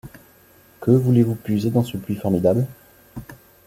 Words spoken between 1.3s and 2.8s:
puiser dans ce puits formidable?